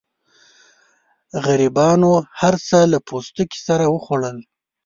غریبانو 1.45 2.11
هرڅه 2.39 2.77
له 2.91 2.97
پوستکو 3.07 3.57
سره 3.67 3.85
وخوړل. 3.93 4.37